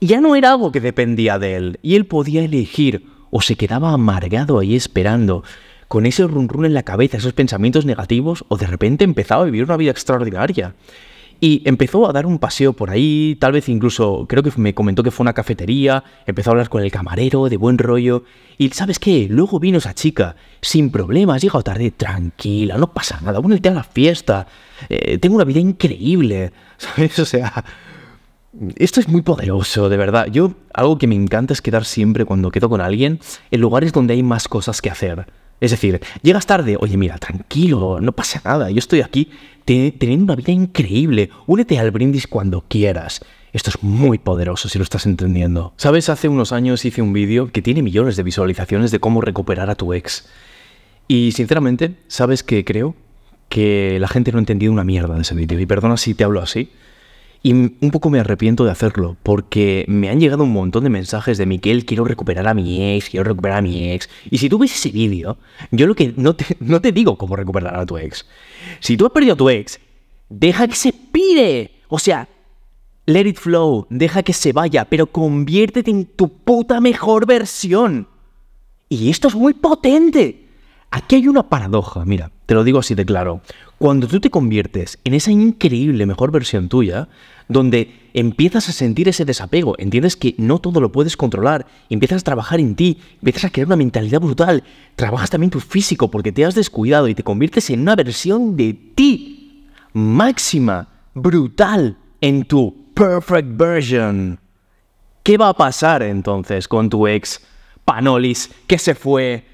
ya 0.00 0.20
no 0.20 0.36
era 0.36 0.52
algo 0.52 0.72
que 0.72 0.80
dependía 0.80 1.38
de 1.38 1.56
él. 1.56 1.78
Y 1.82 1.94
él 1.94 2.06
podía 2.06 2.44
elegir 2.44 3.06
o 3.30 3.40
se 3.40 3.56
quedaba 3.56 3.92
amargado 3.92 4.58
ahí 4.58 4.76
esperando 4.76 5.42
con 5.88 6.06
ese 6.06 6.26
run 6.26 6.48
run 6.48 6.66
en 6.66 6.74
la 6.74 6.82
cabeza, 6.82 7.16
esos 7.16 7.32
pensamientos 7.32 7.84
negativos, 7.84 8.44
o 8.48 8.56
de 8.56 8.66
repente 8.66 9.04
empezaba 9.04 9.42
a 9.42 9.46
vivir 9.46 9.64
una 9.64 9.76
vida 9.76 9.90
extraordinaria. 9.90 10.74
Y 11.44 11.60
empezó 11.66 12.08
a 12.08 12.12
dar 12.14 12.24
un 12.24 12.38
paseo 12.38 12.72
por 12.72 12.88
ahí, 12.88 13.36
tal 13.38 13.52
vez 13.52 13.68
incluso, 13.68 14.24
creo 14.26 14.42
que 14.42 14.50
me 14.56 14.72
comentó 14.72 15.02
que 15.02 15.10
fue 15.10 15.24
una 15.24 15.34
cafetería, 15.34 16.02
empezó 16.24 16.48
a 16.48 16.52
hablar 16.52 16.70
con 16.70 16.82
el 16.82 16.90
camarero, 16.90 17.50
de 17.50 17.58
buen 17.58 17.76
rollo. 17.76 18.24
Y 18.56 18.70
¿sabes 18.70 18.98
qué? 18.98 19.26
Luego 19.28 19.60
vino 19.60 19.76
esa 19.76 19.92
chica, 19.92 20.36
sin 20.62 20.88
problemas, 20.88 21.42
llegado 21.42 21.62
tarde, 21.62 21.90
tranquila, 21.90 22.78
no 22.78 22.94
pasa 22.94 23.20
nada, 23.20 23.40
únete 23.40 23.68
a 23.68 23.72
la 23.72 23.84
fiesta. 23.84 24.46
Eh, 24.88 25.18
tengo 25.18 25.34
una 25.34 25.44
vida 25.44 25.60
increíble, 25.60 26.50
¿sabes? 26.78 27.18
O 27.18 27.26
sea, 27.26 27.62
esto 28.76 29.00
es 29.00 29.08
muy 29.08 29.20
poderoso, 29.20 29.90
de 29.90 29.98
verdad. 29.98 30.28
Yo, 30.32 30.54
algo 30.72 30.96
que 30.96 31.06
me 31.06 31.14
encanta 31.14 31.52
es 31.52 31.60
quedar 31.60 31.84
siempre 31.84 32.24
cuando 32.24 32.50
quedo 32.50 32.70
con 32.70 32.80
alguien 32.80 33.20
en 33.50 33.60
lugares 33.60 33.92
donde 33.92 34.14
hay 34.14 34.22
más 34.22 34.48
cosas 34.48 34.80
que 34.80 34.88
hacer. 34.88 35.26
Es 35.60 35.70
decir, 35.70 36.00
llegas 36.22 36.46
tarde, 36.46 36.76
oye, 36.80 36.96
mira, 36.96 37.18
tranquilo, 37.18 38.00
no 38.00 38.12
pasa 38.12 38.40
nada, 38.44 38.70
yo 38.70 38.78
estoy 38.78 39.02
aquí 39.02 39.30
teniendo 39.64 40.24
una 40.24 40.36
vida 40.36 40.52
increíble, 40.52 41.30
únete 41.46 41.78
al 41.78 41.90
brindis 41.90 42.26
cuando 42.26 42.64
quieras. 42.68 43.20
Esto 43.52 43.70
es 43.70 43.82
muy 43.82 44.18
poderoso 44.18 44.68
si 44.68 44.78
lo 44.78 44.84
estás 44.84 45.06
entendiendo. 45.06 45.72
Sabes, 45.76 46.08
hace 46.08 46.28
unos 46.28 46.52
años 46.52 46.84
hice 46.84 47.02
un 47.02 47.12
vídeo 47.12 47.52
que 47.52 47.62
tiene 47.62 47.82
millones 47.82 48.16
de 48.16 48.24
visualizaciones 48.24 48.90
de 48.90 48.98
cómo 48.98 49.20
recuperar 49.20 49.70
a 49.70 49.76
tu 49.76 49.94
ex. 49.94 50.28
Y 51.06 51.32
sinceramente, 51.32 51.96
¿sabes 52.08 52.42
qué 52.42 52.64
creo? 52.64 52.96
Que 53.48 53.98
la 54.00 54.08
gente 54.08 54.32
no 54.32 54.38
ha 54.38 54.40
entendido 54.40 54.72
una 54.72 54.84
mierda 54.84 55.14
de 55.14 55.22
ese 55.22 55.34
vídeo. 55.34 55.60
Y 55.60 55.66
perdona 55.66 55.96
si 55.96 56.14
te 56.14 56.24
hablo 56.24 56.40
así, 56.40 56.70
y 57.46 57.52
un 57.52 57.90
poco 57.92 58.08
me 58.08 58.20
arrepiento 58.20 58.64
de 58.64 58.70
hacerlo, 58.70 59.18
porque 59.22 59.84
me 59.86 60.08
han 60.08 60.18
llegado 60.18 60.44
un 60.44 60.52
montón 60.54 60.82
de 60.82 60.88
mensajes 60.88 61.36
de 61.36 61.44
Miquel, 61.44 61.84
quiero 61.84 62.06
recuperar 62.06 62.48
a 62.48 62.54
mi 62.54 62.96
ex, 62.96 63.10
quiero 63.10 63.24
recuperar 63.24 63.58
a 63.58 63.62
mi 63.62 63.92
ex. 63.92 64.08
Y 64.30 64.38
si 64.38 64.48
tú 64.48 64.58
ves 64.58 64.74
ese 64.74 64.88
vídeo, 64.88 65.36
yo 65.70 65.86
lo 65.86 65.94
que 65.94 66.14
no 66.16 66.34
te, 66.34 66.56
no 66.60 66.80
te 66.80 66.90
digo 66.90 67.18
cómo 67.18 67.36
recuperar 67.36 67.78
a 67.78 67.84
tu 67.84 67.98
ex. 67.98 68.26
Si 68.80 68.96
tú 68.96 69.04
has 69.04 69.12
perdido 69.12 69.34
a 69.34 69.36
tu 69.36 69.50
ex, 69.50 69.78
deja 70.30 70.66
que 70.66 70.74
se 70.74 70.94
pire. 70.94 71.82
O 71.88 71.98
sea, 71.98 72.26
let 73.04 73.28
it 73.28 73.36
flow, 73.36 73.86
deja 73.90 74.22
que 74.22 74.32
se 74.32 74.54
vaya, 74.54 74.86
pero 74.86 75.08
conviértete 75.08 75.90
en 75.90 76.06
tu 76.06 76.30
puta 76.30 76.80
mejor 76.80 77.26
versión. 77.26 78.08
Y 78.88 79.10
esto 79.10 79.28
es 79.28 79.34
muy 79.34 79.52
potente. 79.52 80.48
Aquí 80.90 81.16
hay 81.16 81.28
una 81.28 81.50
paradoja, 81.50 82.06
mira, 82.06 82.30
te 82.46 82.54
lo 82.54 82.64
digo 82.64 82.78
así 82.78 82.94
de 82.94 83.04
claro. 83.04 83.42
Cuando 83.78 84.06
tú 84.06 84.20
te 84.20 84.30
conviertes 84.30 84.98
en 85.04 85.14
esa 85.14 85.32
increíble 85.32 86.06
mejor 86.06 86.30
versión 86.30 86.68
tuya, 86.68 87.08
donde 87.48 87.92
empiezas 88.14 88.68
a 88.68 88.72
sentir 88.72 89.08
ese 89.08 89.24
desapego, 89.24 89.74
entiendes 89.78 90.16
que 90.16 90.34
no 90.38 90.60
todo 90.60 90.80
lo 90.80 90.92
puedes 90.92 91.16
controlar, 91.16 91.66
empiezas 91.90 92.22
a 92.22 92.24
trabajar 92.24 92.60
en 92.60 92.76
ti, 92.76 92.98
empiezas 93.14 93.44
a 93.44 93.50
crear 93.50 93.66
una 93.66 93.76
mentalidad 93.76 94.20
brutal, 94.20 94.62
trabajas 94.96 95.30
también 95.30 95.50
tu 95.50 95.60
físico 95.60 96.10
porque 96.10 96.32
te 96.32 96.44
has 96.44 96.54
descuidado 96.54 97.08
y 97.08 97.14
te 97.14 97.24
conviertes 97.24 97.68
en 97.70 97.80
una 97.80 97.96
versión 97.96 98.56
de 98.56 98.74
ti 98.94 99.66
máxima, 99.92 100.88
brutal, 101.14 101.96
en 102.20 102.44
tu 102.44 102.92
perfect 102.94 103.56
version. 103.56 104.38
¿Qué 105.22 105.36
va 105.36 105.48
a 105.48 105.54
pasar 105.54 106.02
entonces 106.02 106.68
con 106.68 106.88
tu 106.88 107.06
ex 107.06 107.40
Panolis 107.84 108.50
que 108.66 108.78
se 108.78 108.94
fue? 108.94 109.44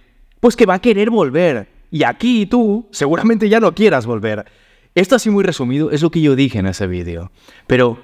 Pues 0.41 0.57
que 0.57 0.67
va 0.67 0.75
a 0.75 0.79
querer 0.81 1.11
volver. 1.11 1.80
Y 1.91 2.05
aquí 2.05 2.47
tú 2.47 2.89
seguramente 2.91 3.49
ya 3.49 3.61
no 3.61 3.75
quieras 3.75 4.07
volver. 4.07 4.47
Esto 4.95 5.17
así 5.17 5.31
muy 5.31 5.45
resumido 5.45 5.91
es 5.91 6.03
lo 6.03 6.11
que 6.11 6.21
yo 6.21 6.37
dije 6.37 6.59
en 6.59 6.67
ese 6.67 6.87
vídeo. 6.87 7.31
Pero 7.67 7.99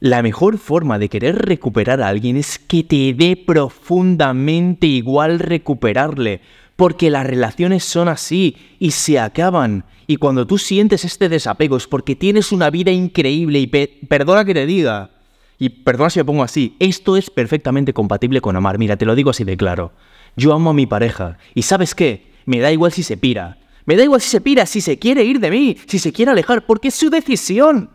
la 0.00 0.22
mejor 0.22 0.58
forma 0.58 0.98
de 0.98 1.08
querer 1.08 1.36
recuperar 1.36 2.00
a 2.00 2.08
alguien 2.08 2.36
es 2.36 2.58
que 2.58 2.84
te 2.84 3.14
dé 3.14 3.36
profundamente 3.36 4.86
igual 4.86 5.38
recuperarle. 5.38 6.40
Porque 6.76 7.10
las 7.10 7.26
relaciones 7.26 7.84
son 7.84 8.08
así 8.08 8.56
y 8.78 8.92
se 8.92 9.18
acaban. 9.18 9.84
Y 10.06 10.16
cuando 10.16 10.46
tú 10.46 10.58
sientes 10.58 11.04
este 11.04 11.28
desapego 11.28 11.76
es 11.76 11.88
porque 11.88 12.14
tienes 12.14 12.52
una 12.52 12.70
vida 12.70 12.92
increíble 12.92 13.58
y 13.58 13.66
perdona 13.66 14.44
que 14.44 14.54
te 14.54 14.64
diga. 14.64 15.10
Y 15.58 15.70
perdona 15.70 16.10
si 16.10 16.20
me 16.20 16.24
pongo 16.24 16.44
así, 16.44 16.76
esto 16.78 17.16
es 17.16 17.30
perfectamente 17.30 17.92
compatible 17.92 18.40
con 18.40 18.54
amar. 18.54 18.78
Mira, 18.78 18.96
te 18.96 19.04
lo 19.04 19.16
digo 19.16 19.30
así 19.30 19.42
de 19.42 19.56
claro. 19.56 19.92
Yo 20.36 20.54
amo 20.54 20.70
a 20.70 20.74
mi 20.74 20.86
pareja. 20.86 21.36
¿Y 21.52 21.62
sabes 21.62 21.96
qué? 21.96 22.27
Me 22.48 22.60
da 22.60 22.72
igual 22.72 22.92
si 22.92 23.02
se 23.02 23.18
pira. 23.18 23.58
Me 23.84 23.94
da 23.94 24.04
igual 24.04 24.22
si 24.22 24.30
se 24.30 24.40
pira, 24.40 24.64
si 24.64 24.80
se 24.80 24.98
quiere 24.98 25.22
ir 25.22 25.38
de 25.38 25.50
mí, 25.50 25.76
si 25.86 25.98
se 25.98 26.14
quiere 26.14 26.30
alejar, 26.30 26.64
porque 26.64 26.88
es 26.88 26.94
su 26.94 27.10
decisión. 27.10 27.90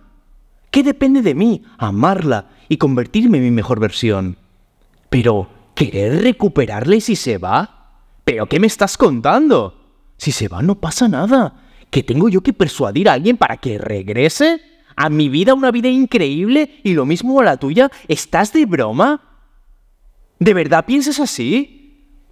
¿Qué 0.69 0.83
depende 0.83 1.24
de 1.24 1.33
mí? 1.33 1.63
Amarla 1.79 2.51
y 2.69 2.77
convertirme 2.77 3.39
en 3.39 3.45
mi 3.45 3.50
mejor 3.50 3.79
versión. 3.79 4.38
Pero, 5.10 5.50
¿querer 5.74 6.22
recuperarle 6.22 7.01
si 7.01 7.15
se 7.15 7.39
va? 7.39 7.95
¿Pero 8.24 8.45
qué 8.45 8.60
me 8.60 8.67
estás 8.67 8.95
contando? 8.95 10.03
Si 10.17 10.31
se 10.31 10.48
va 10.48 10.62
no 10.62 10.79
pasa 10.79 11.07
nada. 11.07 11.60
¿Que 11.89 12.03
tengo 12.03 12.29
yo 12.29 12.41
que 12.41 12.53
persuadir 12.53 13.10
a 13.10 13.13
alguien 13.13 13.38
para 13.38 13.57
que 13.57 13.79
regrese? 13.79 14.62
¿A 14.95 15.10
mi 15.10 15.29
vida 15.29 15.55
una 15.55 15.72
vida 15.72 15.88
increíble 15.88 16.79
y 16.83 16.93
lo 16.93 17.07
mismo 17.07 17.39
a 17.39 17.43
la 17.43 17.57
tuya? 17.57 17.89
¿Estás 18.07 18.53
de 18.53 18.67
broma? 18.67 19.19
¿De 20.38 20.53
verdad 20.53 20.86
piensas 20.86 21.19
así? 21.19 21.83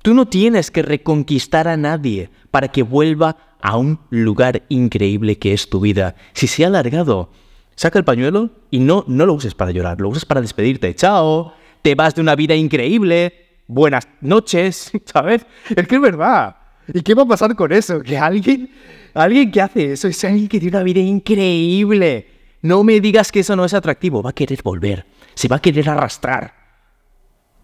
Tú 0.01 0.15
no 0.15 0.27
tienes 0.27 0.72
que 0.72 0.81
reconquistar 0.81 1.67
a 1.67 1.77
nadie 1.77 2.29
para 2.50 2.70
que 2.70 2.81
vuelva 2.81 3.38
a 3.62 3.77
un 3.77 4.00
lugar 4.10 4.63
increíble 4.70 5.38
que 5.38 5.53
es 5.53 5.70
tu 5.70 5.79
vida. 5.79 6.15
Si 6.34 6.48
se 6.48 6.63
ha 6.63 6.67
alargado, 6.67 7.29
saca 7.75 8.00
el 8.00 8.05
pañuelo 8.05 8.50
y 8.72 8.79
no, 8.79 9.05
no 9.08 9.27
lo 9.27 9.34
uses 9.34 9.53
para 9.53 9.72
llorar, 9.72 10.01
lo 10.01 10.10
uses 10.10 10.25
para 10.25 10.41
despedirte. 10.41 10.96
Chao, 10.96 11.53
te 11.84 11.93
vas 11.93 12.15
de 12.15 12.22
una 12.22 12.36
vida 12.36 12.55
increíble, 12.55 13.34
buenas 13.67 14.08
noches, 14.22 14.91
¿sabes? 15.05 15.46
Es 15.70 15.88
que 15.88 15.96
es 15.96 16.01
verdad. 16.01 16.55
¿Y 16.91 17.01
qué 17.01 17.13
va 17.13 17.22
a 17.22 17.27
pasar 17.27 17.55
con 17.55 17.72
eso? 17.72 18.01
Que 18.01 18.17
alguien, 18.17 18.72
alguien 19.13 19.51
que 19.51 19.62
hace 19.62 19.93
eso 19.93 20.08
es 20.08 20.24
alguien 20.24 20.48
que 20.48 20.60
tiene 20.60 20.77
una 20.77 20.84
vida 20.84 21.00
increíble. 21.00 22.27
No 22.63 22.84
me 22.84 23.00
digas 23.00 23.31
que 23.31 23.41
eso 23.41 23.55
no 23.55 23.65
es 23.65 23.74
atractivo, 23.75 24.24
va 24.24 24.31
a 24.31 24.34
querer 24.34 24.62
volver, 24.63 25.05
se 25.36 25.48
va 25.48 25.58
a 25.58 25.62
querer 25.62 25.89
arrastrar. 25.89 26.55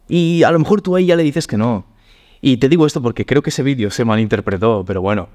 Y 0.08 0.44
a 0.44 0.52
lo 0.52 0.60
mejor 0.60 0.82
tú 0.82 0.96
ahí 0.96 1.08
ya 1.08 1.16
le 1.16 1.24
dices 1.24 1.48
que 1.48 1.58
no. 1.58 1.97
Y 2.42 2.58
te 2.58 2.70
digo 2.70 2.86
esto 2.86 3.02
porque 3.02 3.26
creo 3.26 3.42
que 3.42 3.50
ese 3.50 3.64
vídeo 3.64 3.90
se 3.92 4.06
malinterpretó, 4.06 4.84
pero 4.86 5.02
bueno, 5.02 5.30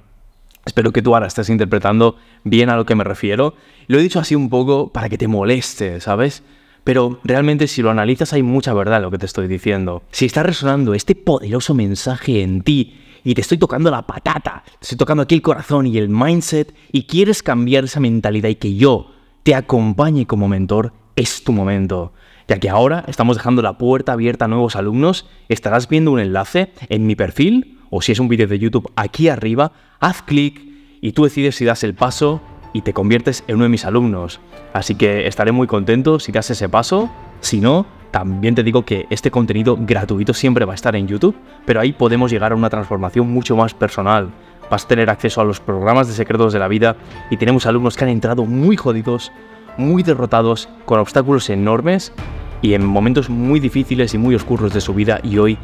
Espero 0.65 0.93
que 0.93 1.03
tú 1.03 1.15
ahora 1.15 1.27
estés 1.27 1.49
interpretando 1.49 2.17
bien 2.45 2.71
a 2.71 2.77
lo 2.77 2.87
que 2.87 2.95
me 2.95 3.03
refiero. 3.03 3.55
Lo 3.89 3.99
he 3.99 4.03
dicho 4.03 4.21
así 4.21 4.37
un 4.37 4.49
poco 4.49 4.93
para 4.93 5.09
que 5.09 5.19
te 5.19 5.27
moleste, 5.27 6.01
¿sabes? 6.01 6.45
Pero 6.85 7.21
realmente 7.25 7.67
si 7.67 7.83
lo 7.83 7.91
analizas 7.91 8.33
hay 8.33 8.43
mucha 8.43 8.73
verdad 8.73 8.99
en 8.99 9.03
lo 9.03 9.11
que 9.11 9.19
te 9.19 9.27
estoy 9.27 9.49
diciendo. 9.49 10.03
Si 10.11 10.27
está 10.27 10.43
resonando 10.43 10.95
este 10.95 11.15
poderoso 11.15 11.75
mensaje 11.75 12.43
en 12.43 12.63
ti 12.63 13.01
y 13.25 13.35
te 13.35 13.41
estoy 13.41 13.59
tocando 13.59 13.91
la 13.91 14.07
patata, 14.07 14.63
te 14.65 14.83
estoy 14.83 14.99
tocando 14.99 15.25
aquí 15.25 15.35
el 15.35 15.43
corazón 15.43 15.87
y 15.87 15.99
el 15.99 16.09
mindset 16.09 16.73
y 16.93 17.05
quieres 17.05 17.43
cambiar 17.43 17.85
esa 17.85 18.01
mentalidad 18.01 18.49
y 18.49 18.57
que 18.57 18.75
yo 18.75 19.11
te 19.43 19.57
acompañe 19.57 20.27
como 20.27 20.49
mentor, 20.49 20.93
es 21.17 21.43
tu 21.43 21.53
momento. 21.53 22.13
Ya 22.49 22.59
que 22.59 22.71
ahora 22.71 23.05
estamos 23.07 23.37
dejando 23.37 23.63
la 23.63 23.79
puerta 23.79 24.13
abierta 24.13 24.47
a 24.47 24.49
nuevos 24.49 24.77
alumnos, 24.77 25.27
estarás 25.49 25.89
viendo 25.89 26.11
un 26.13 26.21
enlace 26.21 26.73
en 26.89 27.07
mi 27.07 27.15
perfil 27.15 27.79
o 27.91 28.03
si 28.03 28.13
es 28.13 28.19
un 28.21 28.29
vídeo 28.29 28.47
de 28.47 28.59
YouTube 28.59 28.91
aquí 28.97 29.29
arriba, 29.29 29.73
haz 30.01 30.23
clic 30.23 30.61
y 31.01 31.13
tú 31.13 31.25
decides 31.25 31.57
si 31.57 31.65
das 31.65 31.85
el 31.85 31.95
paso 31.95 32.41
y 32.73 32.83
te 32.83 32.93
conviertes 32.93 33.45
en 33.47 33.57
uno 33.57 33.65
de 33.65 33.71
mis 33.71 33.85
alumnos. 33.85 34.41
Así 34.73 34.95
que 34.95 35.27
estaré 35.27 35.53
muy 35.53 35.67
contento 35.67 36.19
si 36.19 36.33
das 36.33 36.51
ese 36.51 36.69
paso. 36.69 37.11
Si 37.41 37.61
no, 37.61 37.87
también 38.11 38.55
te 38.55 38.63
digo 38.63 38.85
que 38.85 39.07
este 39.11 39.31
contenido 39.31 39.77
gratuito 39.81 40.33
siempre 40.35 40.65
va 40.65 40.73
a 40.73 40.75
estar 40.75 40.97
en 40.97 41.09
YouTube, 41.09 41.37
pero 41.65 41.81
ahí 41.81 41.93
podemos 41.93 42.31
llegar 42.31 42.53
a 42.53 42.55
una 42.55 42.71
transformación 42.71 43.31
mucho 43.31 43.57
más 43.57 43.75
personal. 43.75 44.31
Vas 44.71 44.85
a 44.85 44.89
tener 44.89 45.11
acceso 45.11 45.41
a 45.41 45.45
los 45.45 45.61
programas 45.61 46.09
de 46.09 46.15
secretos 46.15 46.53
de 46.53 46.59
la 46.59 46.69
vida 46.69 46.97
y 47.31 47.37
tenemos 47.37 47.67
alumnos 47.67 47.97
que 47.97 48.05
han 48.05 48.11
entrado 48.11 48.45
muy 48.47 48.77
jodidos, 48.77 49.33
muy 49.76 50.02
derrotados, 50.02 50.69
con 50.85 50.99
obstáculos 51.00 51.50
enormes 51.50 52.12
y 52.61 52.75
en 52.75 52.85
momentos 52.85 53.29
muy 53.29 53.61
difíciles 53.61 54.14
y 54.14 54.19
muy 54.19 54.35
oscuros 54.35 54.73
de 54.73 54.81
su 54.81 54.95
vida 54.95 55.21
y 55.23 55.38
hoy 55.38 55.59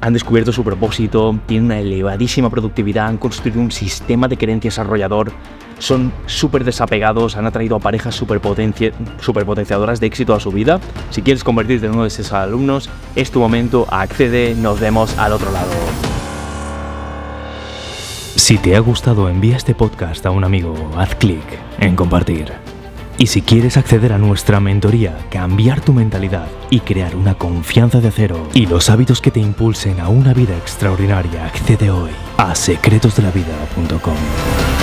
han 0.00 0.12
descubierto 0.12 0.52
su 0.52 0.64
propósito, 0.64 1.38
tienen 1.46 1.66
una 1.66 1.78
elevadísima 1.78 2.50
productividad, 2.50 3.06
han 3.06 3.16
construido 3.16 3.60
un 3.60 3.70
sistema 3.70 4.28
de 4.28 4.36
creencias 4.36 4.78
arrollador, 4.78 5.32
son 5.78 6.12
súper 6.26 6.64
desapegados, 6.64 7.36
han 7.36 7.46
atraído 7.46 7.76
a 7.76 7.80
parejas 7.80 8.14
superpotenciadoras 8.14 10.00
de 10.00 10.06
éxito 10.06 10.34
a 10.34 10.40
su 10.40 10.50
vida. 10.50 10.78
Si 11.10 11.22
quieres 11.22 11.42
convertirte 11.42 11.86
en 11.86 11.92
uno 11.92 12.02
de 12.02 12.08
esos 12.08 12.32
alumnos, 12.32 12.90
es 13.16 13.30
tu 13.30 13.40
momento, 13.40 13.86
accede, 13.90 14.54
nos 14.54 14.78
vemos 14.78 15.16
al 15.16 15.32
otro 15.32 15.50
lado. 15.50 15.72
Si 18.36 18.58
te 18.58 18.76
ha 18.76 18.80
gustado, 18.80 19.28
envía 19.30 19.56
este 19.56 19.74
podcast 19.74 20.26
a 20.26 20.30
un 20.30 20.44
amigo, 20.44 20.74
haz 20.98 21.14
clic 21.14 21.44
en 21.80 21.96
compartir. 21.96 22.73
Y 23.24 23.26
si 23.26 23.40
quieres 23.40 23.78
acceder 23.78 24.12
a 24.12 24.18
nuestra 24.18 24.60
mentoría, 24.60 25.16
cambiar 25.30 25.80
tu 25.80 25.94
mentalidad 25.94 26.46
y 26.68 26.80
crear 26.80 27.16
una 27.16 27.36
confianza 27.36 28.02
de 28.02 28.10
cero 28.10 28.50
y 28.52 28.66
los 28.66 28.90
hábitos 28.90 29.22
que 29.22 29.30
te 29.30 29.40
impulsen 29.40 29.98
a 29.98 30.10
una 30.10 30.34
vida 30.34 30.54
extraordinaria, 30.54 31.46
accede 31.46 31.90
hoy 31.90 32.10
a 32.36 32.54
secretosdelavida.com. 32.54 34.73